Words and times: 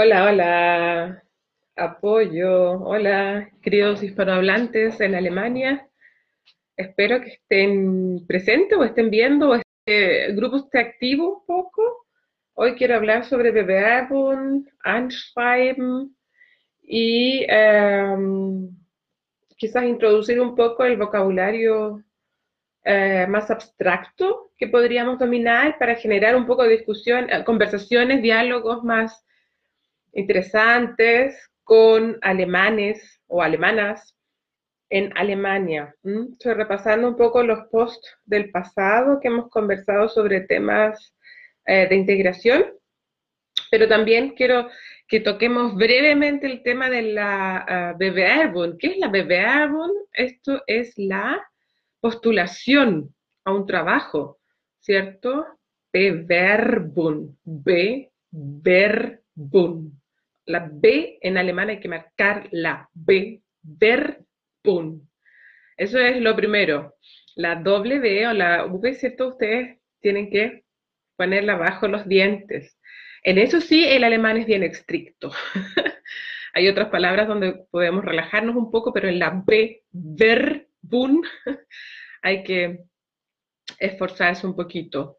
Hola, 0.00 0.26
hola, 0.26 1.24
apoyo, 1.74 2.74
hola, 2.84 3.50
queridos 3.60 4.00
hispanohablantes 4.00 5.00
en 5.00 5.16
Alemania. 5.16 5.88
Espero 6.76 7.20
que 7.20 7.30
estén 7.30 8.24
presentes 8.28 8.78
o 8.78 8.84
estén 8.84 9.10
viendo 9.10 9.56
este 9.56 10.34
grupo 10.34 10.58
esté 10.58 10.78
activo 10.78 11.38
un 11.38 11.46
poco. 11.46 12.06
Hoy 12.54 12.76
quiero 12.76 12.94
hablar 12.94 13.24
sobre 13.24 13.50
Bewerbung, 13.50 14.68
Anschreiben 14.84 16.16
y 16.80 17.44
em, 17.48 18.70
quizás 19.56 19.82
introducir 19.82 20.40
un 20.40 20.54
poco 20.54 20.84
el 20.84 20.96
vocabulario 20.96 22.04
eh, 22.84 23.26
más 23.28 23.50
abstracto 23.50 24.52
que 24.56 24.68
podríamos 24.68 25.18
dominar 25.18 25.76
para 25.76 25.96
generar 25.96 26.36
un 26.36 26.46
poco 26.46 26.62
de 26.62 26.76
discusión, 26.76 27.28
eh, 27.28 27.42
conversaciones, 27.42 28.22
diálogos 28.22 28.84
más 28.84 29.24
interesantes 30.12 31.50
con 31.64 32.18
alemanes 32.22 33.20
o 33.26 33.42
alemanas 33.42 34.16
en 34.90 35.16
Alemania. 35.16 35.94
Estoy 36.02 36.54
repasando 36.54 37.08
un 37.08 37.16
poco 37.16 37.42
los 37.42 37.66
posts 37.70 38.16
del 38.24 38.50
pasado 38.50 39.20
que 39.20 39.28
hemos 39.28 39.50
conversado 39.50 40.08
sobre 40.08 40.40
temas 40.42 41.14
eh, 41.66 41.86
de 41.88 41.96
integración, 41.96 42.64
pero 43.70 43.86
también 43.86 44.30
quiero 44.30 44.68
que 45.06 45.20
toquemos 45.20 45.74
brevemente 45.74 46.46
el 46.46 46.62
tema 46.62 46.90
de 46.90 47.02
la 47.02 47.94
uh, 47.94 47.98
Bewerbung. 47.98 48.76
¿Qué 48.78 48.88
es 48.88 48.98
la 48.98 49.08
Bewerbung? 49.08 49.90
Esto 50.12 50.62
es 50.66 50.92
la 50.96 51.42
postulación 52.00 53.14
a 53.44 53.52
un 53.52 53.66
trabajo, 53.66 54.38
¿cierto? 54.80 55.46
Bewerbung, 55.92 57.36
Bewerbung. 58.30 59.92
La 60.46 60.68
B 60.72 61.18
en 61.20 61.36
alemán 61.36 61.68
hay 61.68 61.80
que 61.80 61.88
marcar 61.88 62.48
la 62.52 62.88
B, 62.94 63.42
Verbund. 63.62 65.02
Eso 65.76 65.98
es 65.98 66.20
lo 66.20 66.34
primero. 66.34 66.96
La 67.36 67.56
W 67.56 68.26
o 68.26 68.32
la 68.32 68.64
V, 68.66 68.94
¿cierto? 68.94 69.28
Ustedes 69.28 69.78
tienen 70.00 70.30
que 70.30 70.64
ponerla 71.16 71.56
bajo 71.56 71.86
los 71.88 72.08
dientes. 72.08 72.78
En 73.22 73.38
eso 73.38 73.60
sí, 73.60 73.84
el 73.84 74.04
alemán 74.04 74.36
es 74.38 74.46
bien 74.46 74.62
estricto. 74.62 75.30
hay 76.54 76.68
otras 76.68 76.88
palabras 76.88 77.28
donde 77.28 77.64
podemos 77.70 78.04
relajarnos 78.04 78.56
un 78.56 78.70
poco, 78.70 78.92
pero 78.92 79.08
en 79.08 79.18
la 79.18 79.42
B, 79.44 79.82
Verbund, 79.90 81.24
hay 82.22 82.42
que 82.42 82.84
esforzarse 83.78 84.46
un 84.46 84.56
poquito. 84.56 85.18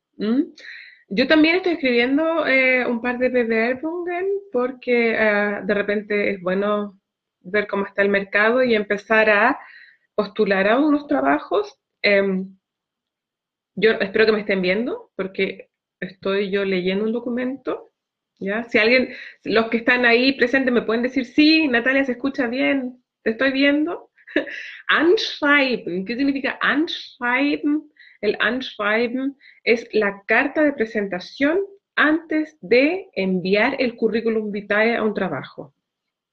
Yo 1.11 1.27
también 1.27 1.55
estoy 1.55 1.73
escribiendo 1.73 2.45
eh, 2.45 2.85
un 2.85 3.01
par 3.01 3.17
de 3.17 3.29
Bewerbungen 3.29 4.27
porque 4.51 5.15
eh, 5.17 5.59
de 5.63 5.73
repente 5.73 6.31
es 6.31 6.41
bueno 6.41 6.99
ver 7.41 7.67
cómo 7.67 7.87
está 7.87 8.03
el 8.03 8.09
mercado 8.09 8.63
y 8.63 8.75
empezar 8.75 9.27
a 9.29 9.59
postular 10.13 10.67
a 10.67 10.77
unos 10.77 11.07
trabajos. 11.07 11.79
Em, 12.03 12.55
yo 13.73 13.91
espero 13.93 14.27
que 14.27 14.31
me 14.33 14.41
estén 14.41 14.61
viendo 14.61 15.11
porque 15.15 15.69
estoy 15.99 16.51
yo 16.51 16.63
leyendo 16.63 17.05
un 17.05 17.11
documento. 17.11 17.89
¿ya? 18.39 18.63
Si 18.65 18.77
alguien, 18.77 19.09
los 19.45 19.69
que 19.69 19.77
están 19.77 20.05
ahí 20.05 20.33
presentes 20.33 20.71
me 20.71 20.83
pueden 20.83 21.01
decir, 21.01 21.25
sí, 21.25 21.67
Natalia, 21.67 22.05
se 22.05 22.11
escucha 22.13 22.45
bien, 22.45 23.03
te 23.23 23.31
estoy 23.31 23.51
viendo. 23.51 24.11
Anschreiben, 24.89 26.05
¿qué 26.05 26.15
significa 26.15 26.59
anschreiben? 26.61 27.89
El 28.21 28.35
Anschreiben 28.39 29.37
es 29.63 29.87
la 29.93 30.23
carta 30.25 30.63
de 30.63 30.73
presentación 30.73 31.59
antes 31.95 32.57
de 32.61 33.09
enviar 33.13 33.75
el 33.79 33.95
currículum 33.95 34.51
vitae 34.51 34.95
a 34.95 35.03
un 35.03 35.13
trabajo. 35.13 35.73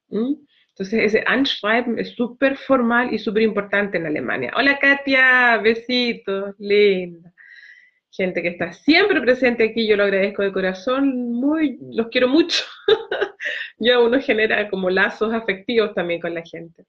¿Mm? 0.09 0.35
Entonces, 0.69 1.15
ese 1.15 1.25
Anschreiben 1.27 1.99
es 1.99 2.11
súper 2.11 2.57
formal 2.57 3.13
y 3.13 3.19
súper 3.19 3.43
importante 3.43 3.97
en 3.97 4.07
Alemania. 4.07 4.53
Hola 4.57 4.79
Katia, 4.79 5.57
besitos, 5.59 6.55
linda. 6.59 7.33
Gente 8.11 8.43
que 8.43 8.49
está 8.49 8.73
siempre 8.73 9.21
presente 9.21 9.65
aquí, 9.65 9.87
yo 9.87 9.97
lo 9.97 10.05
agradezco 10.05 10.43
de 10.43 10.53
corazón, 10.53 11.33
muy, 11.33 11.79
los 11.93 12.09
quiero 12.09 12.29
mucho. 12.29 12.65
ya 13.79 13.99
uno 14.01 14.21
genera 14.21 14.69
como 14.71 14.91
lazos 14.91 15.33
afectivos 15.33 15.95
también 15.95 16.21
con 16.21 16.35
la 16.35 16.43
gente. 16.43 16.85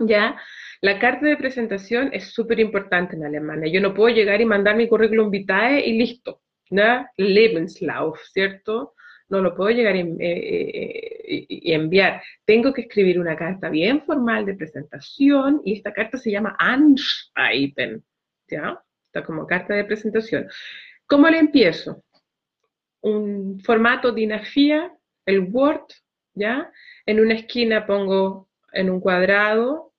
¿Ya? 0.00 0.40
La 0.82 0.98
carta 0.98 1.26
de 1.26 1.36
presentación 1.36 2.08
es 2.12 2.32
súper 2.32 2.58
importante 2.58 3.14
en 3.14 3.24
Alemania. 3.24 3.70
Yo 3.70 3.82
no 3.82 3.92
puedo 3.92 4.14
llegar 4.14 4.40
y 4.40 4.46
mandar 4.46 4.76
mi 4.76 4.88
currículum 4.88 5.30
vitae 5.30 5.86
y 5.86 5.98
listo, 5.98 6.40
¿no? 6.70 7.06
Lebenslauf, 7.18 8.18
¿cierto? 8.32 8.94
No 9.28 9.42
lo 9.42 9.54
puedo 9.54 9.70
llegar 9.70 9.94
y, 9.94 10.16
eh, 10.18 11.46
enviar. 11.74 12.22
Tengo 12.46 12.72
que 12.72 12.82
escribir 12.82 13.20
una 13.20 13.36
carta 13.36 13.68
bien 13.68 14.02
formal 14.02 14.46
de 14.46 14.54
presentación 14.54 15.60
y 15.64 15.74
esta 15.74 15.92
carta 15.92 16.16
se 16.16 16.30
llama 16.30 16.56
Anschreiben, 16.58 18.02
¿ya? 18.48 18.82
Está 19.06 19.22
como 19.22 19.46
carta 19.46 19.74
de 19.74 19.84
presentación. 19.84 20.48
¿Cómo 21.06 21.28
le 21.28 21.38
empiezo? 21.38 22.04
Un 23.02 23.60
formato 23.60 24.12
dinafía, 24.12 24.92
el 25.26 25.40
Word, 25.40 25.86
¿ya? 26.32 26.72
En 27.04 27.20
una 27.20 27.34
esquina 27.34 27.86
pongo 27.86 28.48
en 28.72 28.88
un 28.88 29.00
cuadrado 29.00 29.89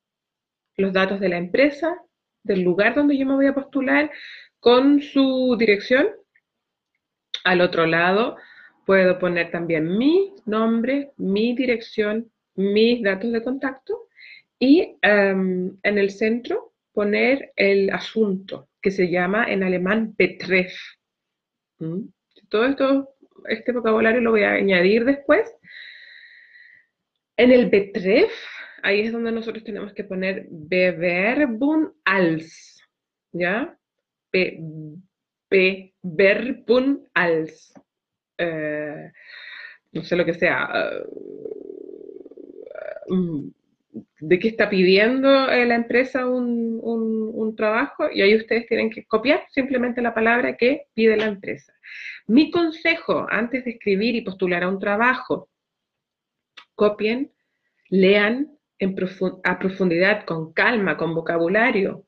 los 0.78 0.94
datos 0.94 1.20
de 1.20 1.30
la 1.30 1.38
empresa, 1.38 1.98
del 2.44 2.62
lugar 2.62 2.96
donde 2.96 3.18
yo 3.18 3.26
me 3.26 3.36
voy 3.36 3.48
a 3.48 3.54
postular, 3.54 4.12
con 4.60 5.02
su 5.02 5.56
dirección. 5.58 6.08
Al 7.44 7.62
otro 7.62 7.86
lado 7.86 8.38
puedo 8.86 9.20
poner 9.20 9.52
también 9.52 9.98
mi 9.98 10.34
nombre, 10.46 11.12
mi 11.18 11.56
dirección, 11.56 12.32
mis 12.56 13.02
datos 13.04 13.32
de 13.32 13.44
contacto 13.44 14.08
y 14.60 14.98
em, 15.02 15.78
en 15.84 15.98
el 15.98 16.12
centro 16.12 16.74
poner 16.94 17.52
el 17.56 17.90
asunto 17.90 18.70
que 18.82 18.92
se 18.92 19.10
llama 19.10 19.46
en 19.46 19.64
alemán 19.64 20.14
Betreff. 20.18 20.74
¿Mm? 21.80 22.02
Todo 22.50 22.66
esto, 22.66 23.16
este 23.48 23.72
vocabulario 23.72 24.22
lo 24.22 24.32
voy 24.32 24.44
a 24.44 24.54
añadir 24.54 25.06
después. 25.06 25.52
En 27.38 27.52
el 27.52 27.70
Betreff 27.70 28.32
ahí 28.84 29.02
es 29.02 29.12
donde 29.12 29.32
nosotros 29.32 29.64
tenemos 29.64 29.94
que 29.94 30.04
poner 30.04 30.48
Bewerbung 30.50 31.94
als, 32.04 32.82
¿ya? 33.32 33.78
Bewerbung 35.50 37.08
als. 37.14 37.74
Eh, 38.38 39.12
no 39.92 40.04
sé 40.04 40.16
lo 40.16 40.26
que 40.26 40.34
sea. 40.34 40.70
Eh, 40.74 41.04
mm, 43.10 43.50
de 44.22 44.40
qué 44.40 44.48
está 44.48 44.70
pidiendo 44.70 45.50
eh, 45.50 45.66
la 45.66 45.76
empresa 45.76 46.28
un, 46.28 46.80
un, 46.82 47.56
trabajo 47.56 48.10
y 48.10 48.22
ahí 48.22 48.36
ustedes 48.36 48.66
tienen 48.66 48.90
que 48.90 49.04
copiar 49.04 49.44
simplemente 49.52 50.02
la 50.02 50.14
palabra 50.14 50.56
que 50.56 50.86
pide 50.94 51.18
la 51.18 51.26
empresa. 51.26 51.74
Mi 52.28 52.50
consejo 52.50 53.28
antes 53.30 53.66
de 53.66 53.72
escribir 53.72 54.16
y 54.16 54.22
postular 54.22 54.64
a 54.64 54.70
un 54.70 54.80
trabajo, 54.80 55.50
copien, 56.76 57.32
lean 57.90 58.58
a 59.44 59.60
profundidad, 59.60 60.26
con 60.26 60.54
calma, 60.54 60.98
con 60.98 61.14
vocabulario. 61.14 62.06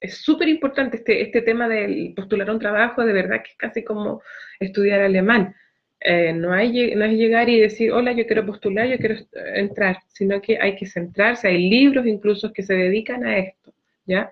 Es 0.00 0.18
súper 0.18 0.48
importante 0.48 0.98
este, 0.98 1.22
este 1.22 1.42
tema 1.42 1.68
del 1.68 2.12
postular 2.14 2.50
un 2.50 2.58
trabajo, 2.58 3.04
de 3.04 3.12
verdad 3.12 3.42
que 3.42 3.50
es 3.50 3.56
casi 3.56 3.84
como 3.84 4.22
estudiar 4.60 5.00
alemán. 5.00 5.54
Eh, 6.00 6.32
no, 6.32 6.52
hay, 6.52 6.94
no 6.94 7.04
es 7.04 7.12
llegar 7.12 7.48
y 7.48 7.60
decir, 7.60 7.90
hola, 7.92 8.12
yo 8.12 8.26
quiero 8.26 8.44
postular, 8.44 8.86
yo 8.86 8.98
quiero 8.98 9.16
entrar, 9.54 9.98
sino 10.08 10.40
que 10.40 10.58
hay 10.58 10.76
que 10.76 10.86
centrarse, 10.86 11.48
hay 11.48 11.68
libros 11.68 12.06
incluso 12.06 12.52
que 12.52 12.62
se 12.62 12.74
dedican 12.74 13.24
a 13.24 13.38
esto, 13.38 13.74
¿ya? 14.04 14.30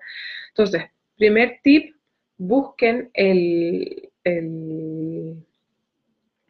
Entonces, 0.49 0.83
primer 1.17 1.59
tip, 1.63 1.95
busquen 2.37 3.09
el, 3.13 4.09
el 4.23 5.44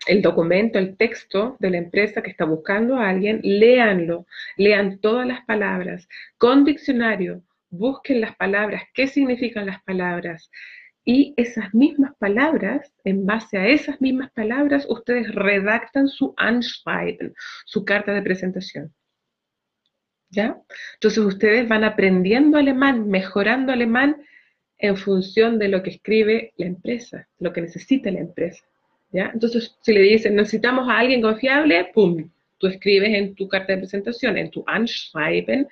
el 0.08 0.22
documento, 0.22 0.80
el 0.80 0.98
texto 0.98 1.58
de 1.60 1.70
la 1.72 1.78
empresa 1.78 2.22
que 2.22 2.32
está 2.32 2.46
buscando 2.46 2.96
a 2.96 3.10
alguien, 3.10 3.40
léanlo, 3.44 4.26
lean 4.58 5.00
todas 5.00 5.28
las 5.28 5.44
palabras, 5.46 6.08
con 6.38 6.66
diccionario, 6.66 7.44
busquen 7.70 8.22
las 8.22 8.36
palabras, 8.36 8.84
qué 8.94 9.08
significan 9.08 9.66
las 9.66 9.82
palabras. 9.84 10.50
Y 11.04 11.34
esas 11.38 11.74
mismas 11.74 12.16
palabras, 12.18 12.92
en 13.04 13.26
base 13.26 13.58
a 13.58 13.68
esas 13.68 14.02
mismas 14.02 14.32
palabras, 14.32 14.88
ustedes 14.90 15.34
redactan 15.34 16.08
su 16.08 16.34
Anschreiben, 16.38 17.34
su 17.66 17.86
carta 17.86 18.14
de 18.14 18.24
presentación. 18.24 18.94
¿Ya? 20.30 20.58
Entonces 20.96 21.24
ustedes 21.24 21.68
van 21.68 21.84
aprendiendo 21.84 22.58
alemán, 22.58 23.08
mejorando 23.08 23.72
alemán 23.72 24.18
en 24.78 24.98
función 24.98 25.60
de 25.60 25.68
lo 25.68 25.84
que 25.84 25.92
escribe 25.92 26.54
la 26.58 26.66
empresa, 26.66 27.28
lo 27.40 27.54
que 27.54 27.62
necesita 27.62 28.12
la 28.12 28.20
empresa. 28.20 28.66
Entonces, 29.34 29.76
si 29.82 29.94
le 29.94 30.02
dicen, 30.02 30.36
necesitamos 30.36 30.88
a 30.90 31.00
alguien 31.00 31.22
confiable, 31.22 31.92
¡pum! 31.94 32.30
Tú 32.58 32.68
escribes 32.68 33.14
en 33.14 33.36
tu 33.36 33.48
carta 33.48 33.74
de 33.74 33.80
presentación, 33.80 34.38
en 34.38 34.50
tu 34.50 34.64
Anschreiben, 34.66 35.68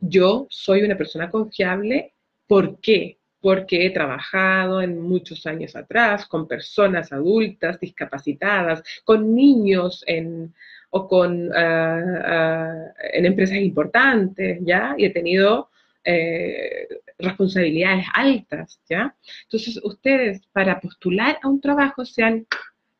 yo 0.00 0.46
soy 0.48 0.82
una 0.82 0.96
persona 0.96 1.30
confiable, 1.30 2.12
¿por 2.46 2.78
qué? 2.80 3.18
porque 3.40 3.86
he 3.86 3.90
trabajado 3.90 4.82
en 4.82 5.00
muchos 5.00 5.46
años 5.46 5.76
atrás 5.76 6.26
con 6.26 6.48
personas 6.48 7.12
adultas 7.12 7.78
discapacitadas, 7.78 8.82
con 9.04 9.34
niños 9.34 10.02
en, 10.06 10.52
o 10.90 11.06
con, 11.06 11.50
ah, 11.54 12.02
ah, 12.24 12.84
en 13.12 13.26
empresas 13.26 13.58
importantes, 13.58 14.58
¿ya? 14.62 14.94
Y 14.98 15.04
he 15.04 15.10
tenido 15.10 15.70
eh, 16.04 16.88
responsabilidades 17.18 18.06
altas, 18.14 18.80
¿ya? 18.88 19.14
Entonces, 19.44 19.80
ustedes 19.82 20.46
para 20.52 20.80
postular 20.80 21.38
a 21.42 21.48
un 21.48 21.60
trabajo 21.60 22.04
sean 22.04 22.46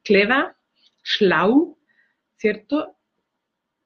clever, 0.02 0.52
schlau, 1.02 1.78
¿cierto? 2.36 2.96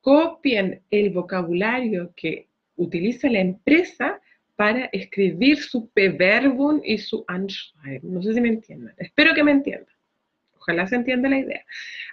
Copien 0.01 0.83
el 0.91 1.11
vocabulario 1.11 2.13
que 2.17 2.49
utiliza 2.77 3.29
la 3.29 3.41
empresa 3.41 4.21
para 4.57 4.87
escribir 4.87 5.59
su 5.59 5.91
Bewerbung 5.95 6.83
y 6.85 6.99
su 6.99 7.25
Anschreiben. 7.27 8.13
No 8.13 8.23
sé 8.23 8.35
si 8.35 8.41
me 8.41 8.49
entienden. 8.49 8.95
Espero 8.99 9.35
que 9.35 9.45
me 9.45 9.53
entiendan. 9.53 9.95
Ojalá 10.57 10.87
se 10.87 10.95
entienda 10.95 11.29
la 11.29 11.41
idea. 11.41 11.65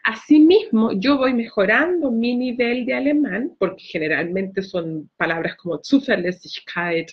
Asimismo, 0.04 0.94
yo 0.94 1.18
voy 1.18 1.34
mejorando 1.34 2.10
mi 2.10 2.36
nivel 2.36 2.86
de 2.86 2.96
alemán, 2.96 3.56
porque 3.60 3.84
generalmente 3.84 4.64
son 4.64 5.10
palabras 5.18 5.56
como 5.56 5.80
Zuverlässigkeit, 5.84 7.12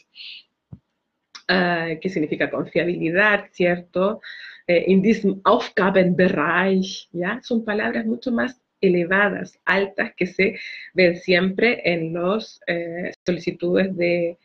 uh, 1.48 1.98
que 2.00 2.08
significa 2.08 2.50
confiabilidad, 2.50 3.46
¿cierto? 3.52 4.20
Eh, 4.68 4.84
in 4.88 5.00
diesem 5.00 5.40
Aufgabenbereich, 5.44 7.08
¿ya? 7.12 7.40
Son 7.42 7.64
palabras 7.64 8.04
mucho 8.04 8.32
más 8.32 8.60
elevadas, 8.80 9.58
altas, 9.64 10.12
que 10.16 10.26
se 10.26 10.58
ven 10.92 11.16
siempre 11.16 11.80
en 11.84 12.12
las 12.12 12.60
eh, 12.66 13.12
solicitudes 13.24 13.96
de, 13.96 14.36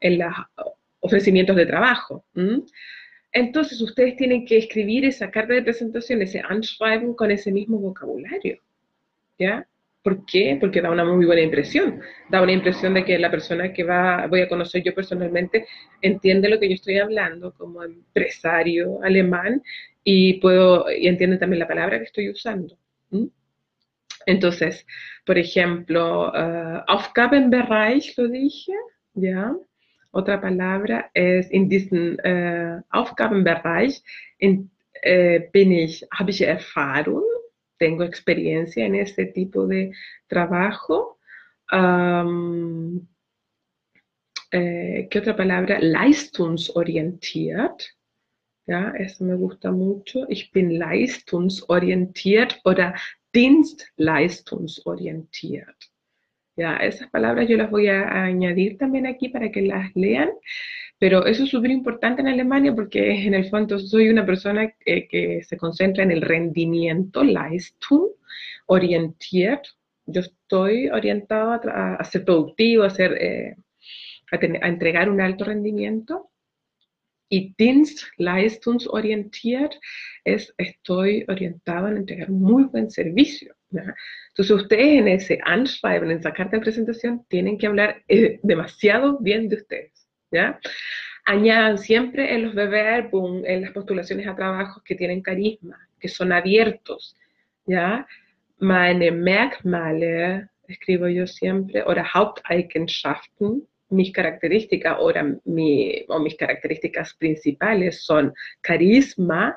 en 0.00 0.18
los 0.18 0.34
ofrecimientos 1.00 1.56
de 1.56 1.66
trabajo. 1.66 2.24
Entonces 3.32 3.80
ustedes 3.80 4.16
tienen 4.16 4.44
que 4.44 4.58
escribir 4.58 5.04
esa 5.06 5.30
carta 5.30 5.54
de 5.54 5.62
presentación, 5.62 6.20
ese 6.20 6.40
Anschreiben 6.40 7.14
con 7.14 7.30
ese 7.30 7.50
mismo 7.50 7.78
vocabulario. 7.78 8.60
¿Ya? 9.38 9.66
¿Por 10.02 10.24
qué? 10.24 10.56
Porque 10.58 10.80
da 10.80 10.90
una 10.90 11.04
muy 11.04 11.26
buena 11.26 11.42
impresión. 11.42 12.00
Da 12.30 12.42
una 12.42 12.52
impresión 12.52 12.94
de 12.94 13.04
que 13.04 13.18
la 13.18 13.30
persona 13.30 13.72
que 13.72 13.84
va, 13.84 14.26
voy 14.28 14.40
a 14.40 14.48
conocer 14.48 14.82
yo 14.82 14.94
personalmente 14.94 15.66
entiende 16.00 16.48
lo 16.48 16.58
que 16.58 16.68
yo 16.68 16.74
estoy 16.74 16.98
hablando 16.98 17.52
como 17.54 17.82
empresario 17.82 19.02
alemán 19.02 19.62
y 20.02 20.34
puedo 20.40 20.90
y 20.90 21.06
entiende 21.06 21.36
también 21.36 21.60
la 21.60 21.68
palabra 21.68 21.98
que 21.98 22.04
estoy 22.04 22.30
usando. 22.30 22.78
Entonces, 24.26 24.86
por 25.24 25.38
ejemplo, 25.38 26.28
uh, 26.28 26.82
Aufgabenbereich 26.86 28.16
lo 28.18 28.28
dije, 28.28 28.72
¿ya? 29.14 29.54
Otra 30.12 30.40
palabra 30.40 31.10
es 31.14 31.50
in 31.52 31.68
diesem 31.68 32.18
äh, 32.24 32.80
Aufgabenbereich 32.90 34.02
in, 34.38 34.70
äh, 35.02 35.48
bin 35.52 35.72
ich, 35.72 36.04
habe 36.10 36.30
ich 36.30 36.42
Erfahrung, 36.42 37.22
tengo 37.80 38.04
experiencia 38.04 38.84
en 38.84 38.94
ese 38.94 39.24
tipo 39.24 39.66
de 39.66 39.92
trabajo. 40.28 41.18
Äh, 44.52 45.08
¿Qué 45.08 45.18
otra 45.18 45.36
palabra? 45.36 45.78
Leistungsorientiert. 45.80 47.96
Ja, 48.66 48.92
eso 48.98 49.24
me 49.24 49.34
gusta 49.34 49.72
mucho. 49.72 50.26
Ich 50.28 50.52
bin 50.52 50.70
leistungsorientiert 50.70 52.60
oder 52.64 52.94
dienstleistungsorientiert. 53.34 55.89
Ya, 56.56 56.76
esas 56.76 57.08
palabras 57.10 57.48
yo 57.48 57.56
las 57.56 57.70
voy 57.70 57.88
a, 57.88 58.24
añadir 58.24 58.76
también 58.78 59.06
aquí 59.06 59.28
para 59.28 59.50
que 59.50 59.62
las 59.62 59.94
lean, 59.94 60.30
pero 60.98 61.24
eso 61.26 61.44
es 61.44 61.50
súper 61.50 61.70
importante 61.70 62.20
en 62.20 62.28
Alemania 62.28 62.74
porque 62.74 63.24
en 63.24 63.34
el 63.34 63.48
fondo 63.48 63.78
soy 63.78 64.08
una 64.10 64.26
persona 64.26 64.72
que, 64.84 65.40
se 65.42 65.56
concentra 65.56 66.02
en 66.04 66.10
el 66.10 66.22
rendimiento, 66.22 67.24
Leistung, 67.24 68.10
orientiert. 68.66 69.64
Yo 70.06 70.20
estoy 70.22 70.88
orientado 70.88 71.52
a, 71.52 72.04
ser 72.04 72.24
productivo, 72.24 72.84
a, 72.84 72.90
ser, 72.90 73.12
eh, 73.20 73.56
a, 74.32 74.68
entregar 74.68 75.08
un 75.08 75.20
alto 75.20 75.44
rendimiento. 75.44 76.29
Y 77.30 77.54
Dienstleistungsorientiert 77.56 79.72
es 80.24 80.52
estoy 80.58 81.24
orientado 81.28 81.86
a 81.86 81.90
entregar 81.90 82.30
un 82.30 82.42
muy 82.42 82.64
buen 82.64 82.90
servicio. 82.90 83.54
Entonces 83.70 84.50
ustedes 84.50 84.98
en 84.98 85.08
ese 85.08 85.38
Anschreiben, 85.44 86.10
en 86.10 86.18
esa 86.18 86.32
carta 86.32 86.56
de 86.56 86.62
presentación, 86.62 87.24
tienen 87.28 87.56
que 87.56 87.68
hablar 87.68 88.02
eh, 88.08 88.40
demasiado 88.42 89.18
bien 89.20 89.48
de 89.48 89.56
ustedes, 89.56 90.08
¿ya? 90.32 90.58
Añadan 91.24 91.78
siempre 91.78 92.34
en 92.34 92.46
los 92.46 92.54
Bewerbungen, 92.54 93.46
en 93.46 93.62
las 93.62 93.70
postulaciones 93.70 94.26
a 94.26 94.34
trabajos 94.34 94.82
que 94.82 94.96
tienen 94.96 95.22
carisma, 95.22 95.78
que 96.00 96.08
son 96.08 96.32
abiertos, 96.32 97.16
¿ya? 97.64 98.08
Meine 98.58 99.12
Merkmale, 99.12 100.48
escribo 100.66 101.06
yo 101.06 101.28
siempre, 101.28 101.84
oder 101.84 102.04
Haupteigenschaften, 102.12 103.68
mis 103.90 104.12
características 104.12 104.98
mi, 105.44 106.04
o 106.08 106.18
mis 106.18 106.36
características 106.36 107.14
principales 107.14 108.04
son 108.04 108.34
carisma, 108.62 109.56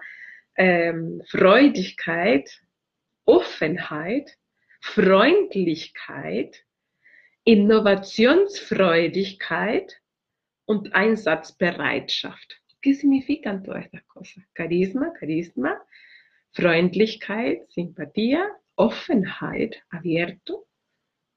ähm, 0.57 1.21
Freudigkeit, 1.27 2.61
Offenheit, 3.25 4.37
Freundlichkeit, 4.81 6.63
Innovationsfreudigkeit 7.45 10.01
und 10.65 10.93
Einsatzbereitschaft. 10.93 12.61
¿Qué 12.81 12.93
significan 12.93 13.63
todas 13.63 13.85
estas 13.85 14.03
cosas? 14.03 14.43
Carisma, 14.53 15.13
carisma, 15.13 15.81
Freundlichkeit, 16.51 17.71
simpatía, 17.71 18.45
Offenheit, 18.75 19.81
abierto 19.89 20.67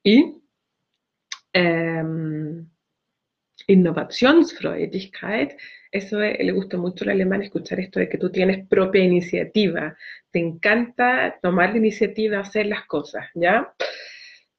y 0.03 0.43
ähm, 1.53 2.71
Innovationsfreudigkeit, 3.67 5.53
eso 5.91 6.19
le 6.21 6.53
gusta 6.53 6.77
mucho 6.77 7.05
al 7.05 7.11
alemán 7.11 7.43
escuchar 7.43 7.81
esto 7.81 8.01
de 8.01 8.09
que 8.09 8.19
tú 8.19 8.31
tienes 8.31 8.67
propia 8.69 9.03
iniciativa, 9.03 9.97
te 10.31 10.39
encanta 10.39 11.39
tomar 11.43 11.71
la 11.71 11.79
iniciativa, 11.79 12.41
hacer 12.41 12.67
las 12.67 12.87
cosas, 12.87 13.27
¿ya? 13.35 13.75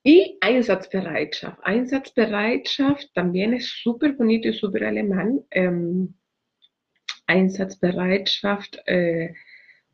Y 0.03 0.37
Einsatzbereitschaft. 0.41 1.59
Einsatzbereitschaft 1.65 3.13
también 3.13 3.53
es 3.53 3.67
súper 3.67 4.13
bonito 4.13 4.47
y 4.47 4.53
súper 4.53 4.85
alemán. 4.85 5.41
Ähm, 5.51 6.15
Einsatzbereitschaft, 7.27 8.77
eh, 8.85 9.33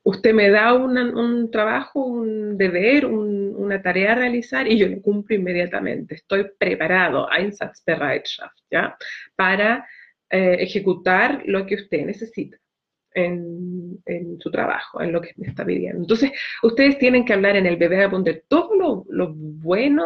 usted 0.04 0.34
me 0.34 0.50
da 0.50 0.74
un 0.74 1.50
trabajo, 1.52 2.06
un 2.06 2.58
deber, 2.58 3.06
una 3.06 3.82
tarea 3.82 4.12
a 4.12 4.16
realizar 4.16 4.68
y 4.68 4.78
yo 4.78 4.88
lo 4.88 5.02
cumplo 5.02 5.36
inmediatamente. 5.36 6.16
Estoy 6.16 6.50
preparado, 6.57 7.30
Einsatzbereitschaft, 7.31 8.57
¿ya? 8.69 8.98
Para 9.36 9.88
eh, 10.30 10.57
ejecutar 10.60 11.44
lo 11.45 11.66
que 11.66 11.76
usted 11.76 12.06
necesita 12.06 12.57
en, 13.16 14.00
su 14.40 14.52
trabajo, 14.52 15.02
en 15.02 15.12
lo 15.12 15.22
que 15.22 15.31
me 15.38 15.48
está 15.48 15.66
pidiendo. 15.66 16.02
Entonces, 16.02 16.31
ustedes 16.64 16.98
tienen 16.98 17.24
que 17.24 17.33
hablar 17.33 17.56
en 17.56 17.66
el 17.66 17.78
bebé 17.78 17.98
de 17.98 18.44
todo 18.48 18.76
lo, 18.76 19.06
lo 19.10 19.33
bueno 19.36 20.04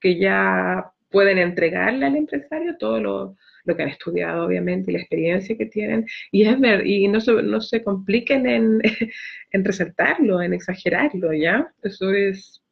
que 0.00 0.18
ya 0.18 0.90
pueden 1.10 1.38
entregarle 1.38 2.06
al 2.06 2.16
empresario, 2.16 2.76
todo 2.78 3.00
lo, 3.00 3.36
lo 3.66 3.76
que 3.76 3.82
han 3.82 3.88
estudiado, 3.90 4.46
obviamente, 4.46 4.90
y 4.90 4.94
la 4.94 5.00
experiencia 5.00 5.56
que 5.56 5.66
tienen, 5.66 6.06
y 6.32 6.44
es 6.46 6.58
ver, 6.60 6.86
y 6.86 7.08
no 7.08 7.20
se, 7.20 7.32
no 7.42 7.60
se 7.60 7.82
compliquen 7.82 8.46
en, 8.46 8.80
en 9.52 9.64
resaltarlo, 9.64 10.40
en 10.42 10.54
exagerarlo, 10.54 11.32
¿ya? 11.32 11.72
Eso 11.82 12.12
es 12.12 12.62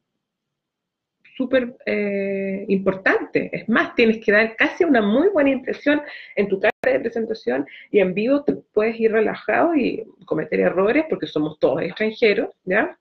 súper 1.35 1.75
eh, 1.85 2.65
importante. 2.69 3.49
Es 3.51 3.67
más, 3.67 3.93
tienes 3.95 4.23
que 4.23 4.31
dar 4.31 4.55
casi 4.55 4.83
una 4.83 5.01
muy 5.01 5.29
buena 5.29 5.49
impresión 5.49 6.01
en 6.35 6.47
tu 6.47 6.59
carta 6.59 6.89
de 6.89 6.99
presentación 6.99 7.67
y 7.91 7.99
en 7.99 8.13
vivo 8.13 8.43
te 8.43 8.53
puedes 8.53 8.99
ir 8.99 9.11
relajado 9.11 9.75
y 9.75 10.05
cometer 10.25 10.61
errores 10.61 11.05
porque 11.09 11.27
somos 11.27 11.59
todos 11.59 11.81
extranjeros, 11.81 12.49
¿ya? 12.63 12.97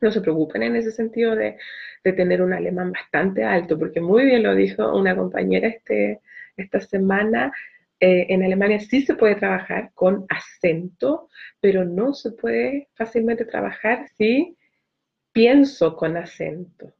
No 0.00 0.10
se 0.10 0.20
preocupen 0.20 0.62
en 0.64 0.76
ese 0.76 0.90
sentido 0.90 1.34
de, 1.34 1.56
de 2.04 2.12
tener 2.12 2.42
un 2.42 2.52
alemán 2.52 2.92
bastante 2.92 3.44
alto, 3.44 3.78
porque 3.78 4.00
muy 4.00 4.24
bien 4.24 4.42
lo 4.42 4.54
dijo 4.54 4.94
una 4.96 5.16
compañera 5.16 5.68
este, 5.68 6.20
esta 6.56 6.80
semana, 6.80 7.52
eh, 8.00 8.26
en 8.28 8.42
Alemania 8.42 8.80
sí 8.80 9.02
se 9.02 9.14
puede 9.14 9.36
trabajar 9.36 9.92
con 9.94 10.26
acento, 10.28 11.28
pero 11.60 11.84
no 11.84 12.14
se 12.14 12.32
puede 12.32 12.88
fácilmente 12.94 13.44
trabajar 13.44 14.08
si 14.16 14.56
pienso 15.32 15.96
con 15.96 16.16
acento. 16.16 16.92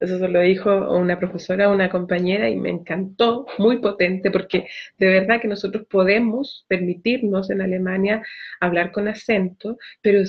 Eso 0.00 0.18
se 0.18 0.28
lo 0.28 0.40
dijo 0.40 0.70
una 0.96 1.18
profesora, 1.18 1.70
una 1.70 1.90
compañera, 1.90 2.48
y 2.48 2.56
me 2.56 2.70
encantó, 2.70 3.46
muy 3.58 3.78
potente, 3.78 4.30
porque 4.30 4.66
de 4.98 5.06
verdad 5.08 5.40
que 5.40 5.48
nosotros 5.48 5.86
podemos 5.88 6.64
permitirnos 6.68 7.50
en 7.50 7.60
Alemania 7.60 8.22
hablar 8.60 8.92
con 8.92 9.08
acento, 9.08 9.78
pero 10.02 10.22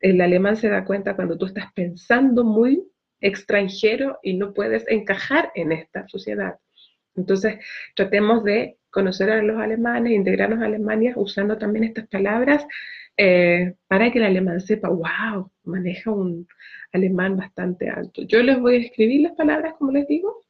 el 0.00 0.20
alemán 0.20 0.56
se 0.56 0.68
da 0.68 0.84
cuenta 0.84 1.14
cuando 1.14 1.36
tú 1.38 1.46
estás 1.46 1.72
pensando 1.74 2.44
muy 2.44 2.82
extranjero 3.20 4.18
y 4.22 4.34
no 4.34 4.52
puedes 4.52 4.84
encajar 4.88 5.52
en 5.54 5.72
esta 5.72 6.06
sociedad. 6.08 6.58
Entonces, 7.14 7.58
tratemos 7.94 8.44
de 8.44 8.78
conocer 8.90 9.30
a 9.30 9.42
los 9.42 9.60
alemanes, 9.60 10.12
integrarnos 10.12 10.60
a 10.60 10.66
Alemania 10.66 11.14
usando 11.16 11.58
también 11.58 11.84
estas 11.84 12.06
palabras 12.08 12.64
eh, 13.16 13.74
para 13.88 14.10
que 14.10 14.18
el 14.18 14.24
alemán 14.24 14.60
sepa, 14.60 14.88
wow, 14.88 15.50
maneja 15.64 16.10
un 16.10 16.46
alemán 16.92 17.36
bastante 17.36 17.90
alto. 17.90 18.22
Yo 18.22 18.42
les 18.42 18.58
voy 18.58 18.76
a 18.76 18.80
escribir 18.80 19.22
las 19.22 19.32
palabras, 19.32 19.74
como 19.78 19.92
les 19.92 20.06
digo. 20.06 20.42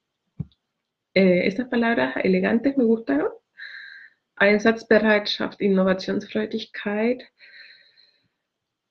Eh, 1.14 1.47
esas 1.47 1.69
palabras 1.69 2.16
elegantes 2.23 2.76
me 2.76 2.85
gustaron. 2.85 3.31
Einsatzbereitschaft, 4.37 5.61
Innovationsfreudigkeit. 5.61 7.23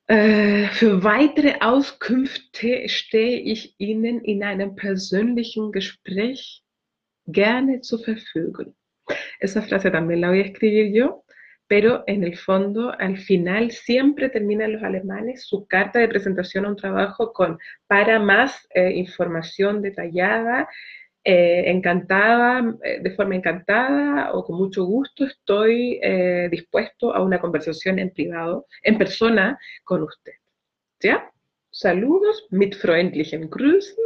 Äh, 0.06 0.66
für 0.68 1.04
weitere 1.04 1.60
Auskünfte 1.60 2.88
stehe 2.88 3.38
ich 3.38 3.74
Ihnen 3.78 4.20
in 4.20 4.42
einem 4.42 4.76
persönlichen 4.76 5.72
Gespräch 5.72 6.61
gerne 7.26 7.80
zur 7.82 8.00
Verfügung. 8.04 8.74
Esa 9.40 9.62
frase 9.62 9.90
también 9.90 10.20
la 10.20 10.28
voy 10.28 10.40
a 10.40 10.44
escribir 10.44 10.92
yo, 10.92 11.24
pero 11.66 12.04
en 12.06 12.22
el 12.22 12.36
fondo, 12.36 12.92
al 12.98 13.16
final, 13.16 13.70
siempre 13.70 14.28
terminan 14.28 14.72
los 14.74 14.82
alemanes 14.82 15.46
su 15.46 15.66
carta 15.66 15.98
de 16.00 16.08
presentación 16.08 16.66
a 16.66 16.68
un 16.68 16.76
trabajo 16.76 17.32
con 17.32 17.58
para 17.86 18.18
más 18.18 18.68
eh, 18.74 18.90
información 18.92 19.80
detallada, 19.80 20.68
eh, 21.24 21.64
encantada, 21.70 22.76
eh, 22.82 23.00
de 23.00 23.10
forma 23.12 23.36
encantada 23.36 24.32
o 24.32 24.44
con 24.44 24.58
mucho 24.58 24.84
gusto 24.84 25.24
estoy 25.24 26.00
dispuesto 26.50 27.14
a 27.14 27.22
una 27.22 27.40
conversación 27.40 27.98
en 27.98 28.10
privado, 28.10 28.66
en 28.82 28.98
persona 28.98 29.58
con 29.84 30.02
usted. 30.02 30.32
¿Ya? 31.00 31.32
Saludos, 31.70 32.46
mit 32.50 32.74
freundlichen 32.74 33.48
Grüßen, 33.48 33.96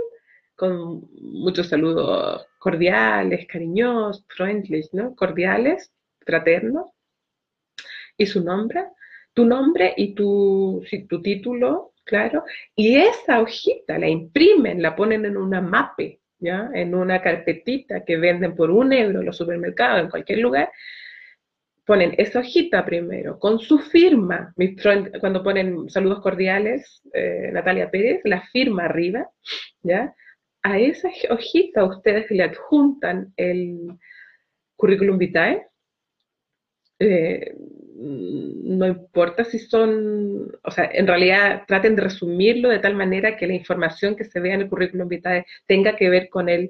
con 0.57 1.09
muchos 1.21 1.69
saludos 1.69 2.47
cordiales, 2.59 3.47
cariñosos, 3.47 4.25
freundlich, 4.29 4.89
¿no? 4.93 5.15
Cordiales, 5.15 5.93
fraternos. 6.25 6.91
Y 8.17 8.27
su 8.27 8.43
nombre, 8.43 8.87
tu 9.35 9.45
nombre 9.45 9.93
y 9.97 10.15
tu, 10.15 10.83
tu 11.09 11.23
título, 11.23 11.93
claro. 12.05 12.45
Y 12.75 12.97
esa 12.97 13.41
hojita 13.41 13.99
la 13.99 14.09
imprimen, 14.09 14.81
la 14.81 14.97
ponen 14.97 15.27
en 15.27 15.37
una 15.37 15.61
mape, 15.61 16.21
¿ya? 16.39 16.71
En 16.73 16.95
una 16.95 17.21
carpetita 17.21 18.05
que 18.05 18.17
venden 18.17 18.57
por 18.57 18.71
un 18.71 18.93
euro 18.95 19.21
en 19.21 19.27
los 19.27 19.37
supermercados, 19.37 20.01
en 20.01 20.11
cualquier 20.11 20.39
lugar. 20.39 20.71
Ponen 21.85 22.15
esa 22.19 22.41
hojita 22.41 22.85
primero, 22.85 23.39
con 23.39 23.61
su 23.61 23.79
firma, 23.79 24.53
cuando 25.21 25.45
ponen 25.45 25.89
saludos 25.89 26.21
cordiales, 26.21 27.01
eh, 27.13 27.51
Natalia 27.53 27.91
Pérez, 27.91 28.23
la 28.25 28.41
firma 28.49 28.87
arriba, 28.87 29.29
¿ya? 29.83 30.13
A 30.67 30.79
esa 30.81 31.09
hojita 31.31 31.85
ustedes 31.85 32.29
le 32.29 32.43
adjuntan 32.43 33.33
el 33.37 33.97
currículum 34.75 35.17
vitae. 35.17 35.65
Eh, 36.99 37.55
no 37.99 38.87
importa 38.87 39.45
si 39.45 39.61
son, 39.61 40.51
o 40.65 40.71
sea, 40.73 40.91
en 40.93 41.07
realidad 41.07 41.63
traten 41.69 41.95
de 41.95 42.03
resumirlo 42.03 42.69
de 42.69 42.81
tal 42.81 42.97
manera 42.97 43.37
que 43.37 43.47
la 43.47 43.55
información 43.55 44.17
que 44.17 44.25
se 44.25 44.41
vea 44.41 44.55
en 44.55 44.63
el 44.63 44.69
currículum 44.69 45.09
vitae 45.09 45.47
tenga 45.67 45.95
que 45.95 46.11
ver 46.11 46.29
con 46.29 46.49
el 46.49 46.69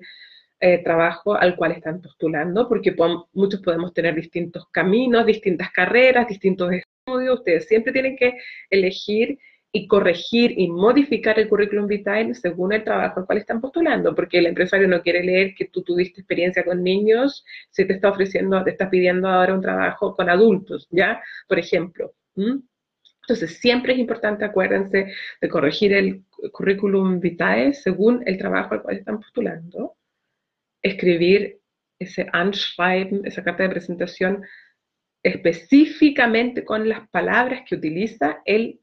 eh, 0.61 0.83
trabajo 0.85 1.35
al 1.35 1.57
cual 1.57 1.73
están 1.73 2.03
postulando, 2.03 2.69
porque 2.69 2.95
muchos 3.33 3.63
podemos 3.63 3.95
tener 3.95 4.15
distintos 4.15 4.67
caminos, 4.71 5.25
distintas 5.25 5.71
carreras, 5.71 6.29
distintos 6.29 6.71
estudios. 6.71 7.39
Ustedes 7.39 7.67
siempre 7.67 7.95
tienen 7.95 8.17
que 8.17 8.35
elegir 8.69 9.39
y 9.77 9.87
corregir 9.87 10.55
y 10.57 10.69
modificar 10.69 11.39
el 11.39 11.49
currículum 11.51 11.87
vitae 11.87 12.35
según 12.35 12.73
el 12.73 12.83
trabajo 12.83 13.21
al 13.21 13.27
cual 13.27 13.39
están 13.39 13.61
postulando, 13.61 14.15
porque 14.15 14.39
el 14.39 14.47
empresario 14.47 14.89
no 14.89 15.03
quiere 15.03 15.23
leer 15.23 15.55
que 15.55 15.67
tú 15.67 15.83
tuviste 15.83 16.23
experiencia 16.23 16.65
con 16.65 16.83
niños 16.83 17.45
si 17.69 17.85
te 17.85 17.93
está 17.93 18.09
ofreciendo, 18.09 18.65
te 18.65 18.71
está 18.71 18.89
pidiendo 18.89 19.29
ahora 19.29 19.53
un 19.53 19.61
trabajo 19.61 20.17
con 20.17 20.31
adultos, 20.31 20.89
¿ya? 20.91 21.23
Por 21.47 21.59
ejemplo. 21.59 22.15
Entonces, 22.35 23.59
siempre 23.59 23.93
es 23.93 23.99
importante, 23.99 24.47
acuérdense, 24.47 25.13
de 25.43 25.49
corregir 25.49 25.93
el 25.93 26.25
currículum 26.53 27.21
vitae 27.21 27.75
según 27.75 28.23
el 28.25 28.39
trabajo 28.39 28.75
al 28.75 28.83
cual 28.83 28.97
están 28.97 29.21
postulando, 29.21 29.95
escribir 30.81 31.59
ese 31.99 32.27
Anschreiben, 32.33 33.27
esa 33.27 33.45
carta 33.45 33.65
de 33.65 33.71
presentación 33.71 34.43
específicamente 35.23 36.65
con 36.65 36.89
las 36.89 37.07
palabras 37.11 37.63
que 37.69 37.75
utiliza 37.75 38.41
el 38.47 38.81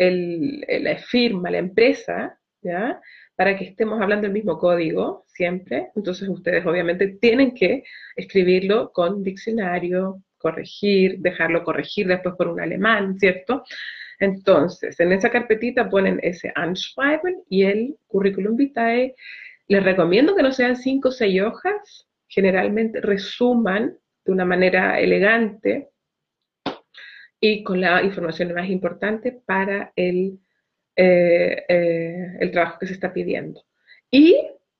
la 0.00 0.96
firma, 0.96 1.50
la 1.50 1.58
empresa, 1.58 2.38
¿ya? 2.62 3.00
Para 3.36 3.56
que 3.56 3.64
estemos 3.64 4.00
hablando 4.00 4.26
el 4.26 4.32
mismo 4.32 4.58
código 4.58 5.24
siempre. 5.28 5.90
Entonces 5.94 6.28
ustedes 6.28 6.64
obviamente 6.66 7.18
tienen 7.20 7.54
que 7.54 7.84
escribirlo 8.16 8.92
con 8.92 9.22
diccionario, 9.22 10.22
corregir, 10.38 11.18
dejarlo 11.18 11.64
corregir 11.64 12.06
después 12.06 12.34
por 12.36 12.48
un 12.48 12.60
alemán, 12.60 13.18
¿cierto? 13.18 13.62
Entonces, 14.18 15.00
en 15.00 15.12
esa 15.12 15.30
carpetita 15.30 15.88
ponen 15.88 16.20
ese 16.22 16.52
Anschreiben 16.54 17.42
y 17.48 17.64
el 17.64 17.96
currículum 18.06 18.56
vitae. 18.56 19.14
Les 19.68 19.82
recomiendo 19.82 20.34
que 20.34 20.42
no 20.42 20.52
sean 20.52 20.76
cinco 20.76 21.08
o 21.08 21.12
seis 21.12 21.40
hojas, 21.40 22.06
generalmente 22.28 23.00
resuman 23.00 23.96
de 24.24 24.32
una 24.32 24.44
manera 24.44 25.00
elegante 25.00 25.88
y 27.40 27.62
con 27.64 27.80
la 27.80 28.02
información 28.02 28.52
más 28.52 28.68
importante 28.68 29.32
para 29.32 29.92
el, 29.96 30.38
eh, 30.96 31.64
eh, 31.68 32.36
el 32.38 32.50
trabajo 32.50 32.78
que 32.78 32.86
se 32.86 32.92
está 32.92 33.12
pidiendo. 33.12 33.64
Y 34.10 34.36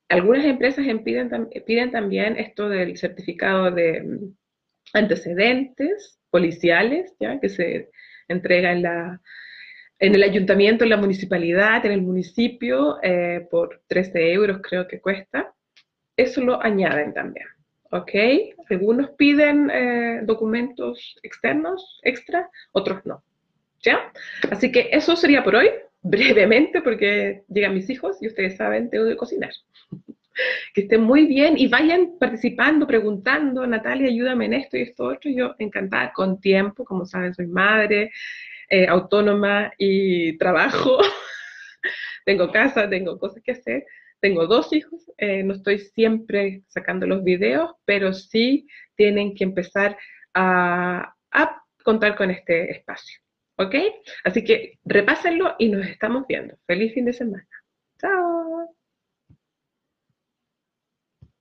algunas 0.09 0.45
empresas 0.45 0.85
piden, 1.03 1.49
piden 1.65 1.91
también 1.91 2.37
esto 2.37 2.69
del 2.69 2.97
certificado 2.97 3.71
de 3.71 4.03
mm, 4.03 4.35
antecedentes 4.93 6.19
policiales, 6.29 7.15
¿ya? 7.19 7.39
que 7.39 7.49
se 7.49 7.89
entrega 8.27 8.71
en, 8.71 8.83
la, 8.83 9.21
en 9.99 10.15
el 10.15 10.23
ayuntamiento, 10.23 10.83
en 10.83 10.91
la 10.91 10.97
municipalidad, 10.97 11.85
en 11.85 11.93
el 11.93 12.01
municipio, 12.01 12.99
eh, 13.01 13.47
por 13.49 13.81
13 13.87 14.33
euros 14.33 14.59
creo 14.61 14.87
que 14.87 15.01
cuesta. 15.01 15.53
Eso 16.15 16.41
lo 16.41 16.61
añaden 16.61 17.13
también. 17.13 17.47
¿Ok? 17.91 18.11
Algunos 18.69 19.11
piden 19.11 19.69
eh, 19.69 20.21
documentos 20.23 21.17
externos, 21.23 21.99
extra, 22.03 22.49
otros 22.71 23.05
no, 23.05 23.23
¿ya? 23.81 24.11
Así 24.49 24.71
que 24.71 24.89
eso 24.91 25.15
sería 25.15 25.43
por 25.43 25.55
hoy, 25.55 25.69
brevemente, 26.01 26.81
porque 26.81 27.43
llegan 27.47 27.73
mis 27.73 27.89
hijos 27.89 28.17
y 28.21 28.27
ustedes 28.27 28.57
saben, 28.57 28.89
tengo 28.89 29.05
que 29.05 29.17
cocinar. 29.17 29.51
que 30.73 30.81
estén 30.81 31.01
muy 31.01 31.25
bien 31.25 31.57
y 31.57 31.67
vayan 31.67 32.17
participando, 32.17 32.87
preguntando, 32.87 33.67
Natalia, 33.67 34.07
ayúdame 34.07 34.45
en 34.45 34.53
esto 34.53 34.77
y 34.77 34.83
esto 34.83 35.05
otro. 35.05 35.29
Yo 35.29 35.55
encantada, 35.59 36.13
con 36.13 36.39
tiempo, 36.39 36.85
como 36.85 37.05
saben, 37.05 37.33
soy 37.33 37.47
madre, 37.47 38.11
eh, 38.69 38.87
autónoma 38.87 39.73
y 39.77 40.37
trabajo. 40.37 40.97
tengo 42.25 42.51
casa, 42.51 42.89
tengo 42.89 43.19
cosas 43.19 43.43
que 43.43 43.51
hacer. 43.51 43.85
Tengo 44.21 44.47
dos 44.47 44.71
hijos, 44.71 45.11
eh, 45.17 45.43
no 45.43 45.53
estoy 45.53 45.79
siempre 45.79 46.63
sacando 46.67 47.07
los 47.07 47.23
videos, 47.23 47.71
pero 47.85 48.13
sí 48.13 48.67
tienen 48.95 49.35
que 49.35 49.43
empezar 49.43 49.97
a, 50.33 51.15
a 51.31 51.63
contar 51.83 52.15
con 52.15 52.31
este 52.31 52.71
espacio. 52.71 53.19
¿Ok? 53.57 53.75
Así 54.23 54.43
que 54.43 54.79
repásenlo 54.85 55.55
y 55.59 55.69
nos 55.69 55.85
estamos 55.85 56.25
viendo. 56.27 56.55
Feliz 56.65 56.93
fin 56.93 57.05
de 57.05 57.13
semana. 57.13 57.47
Chao. 57.99 58.75